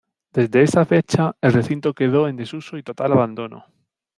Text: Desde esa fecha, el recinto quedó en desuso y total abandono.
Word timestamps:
Desde 0.33 0.63
esa 0.63 0.83
fecha, 0.83 1.35
el 1.41 1.53
recinto 1.53 1.93
quedó 1.93 2.27
en 2.27 2.35
desuso 2.35 2.75
y 2.75 2.81
total 2.81 3.11
abandono. 3.11 3.67